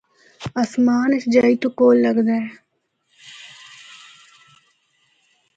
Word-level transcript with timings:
اسمان 0.63 1.09
اس 1.17 1.25
جائی 1.33 1.55
تو 1.61 1.67
کول 1.77 1.95
لگدا 2.05 2.33
اے۔ 2.39 2.45